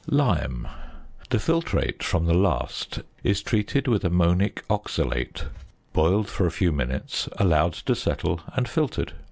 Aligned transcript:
~Lime.~ 0.07 0.67
The 1.29 1.37
filtrate 1.37 2.01
from 2.01 2.25
the 2.25 2.33
last 2.33 3.01
is 3.23 3.43
treated 3.43 3.85
with 3.87 4.03
ammonic 4.03 4.65
oxalate, 4.67 5.45
boiled 5.93 6.27
for 6.27 6.47
a 6.47 6.51
few 6.51 6.71
minutes, 6.71 7.29
allowed 7.37 7.73
to 7.73 7.93
settle, 7.93 8.41
and 8.55 8.67
filtered. 8.67 9.13